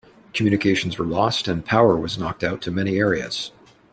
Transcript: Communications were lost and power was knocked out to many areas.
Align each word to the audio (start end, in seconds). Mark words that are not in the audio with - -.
Communications 0.33 0.97
were 0.97 1.05
lost 1.05 1.47
and 1.47 1.63
power 1.63 1.95
was 1.95 2.17
knocked 2.17 2.43
out 2.43 2.59
to 2.63 2.71
many 2.71 2.97
areas. 2.97 3.51